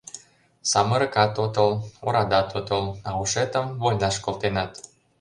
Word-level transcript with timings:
Самырыкат 0.71 1.33
отыл, 1.45 1.71
орадат 2.05 2.49
отыл, 2.59 2.85
а 3.09 3.11
ушетым 3.21 3.67
вольнаш 3.81 4.15
колтенат... 4.25 4.71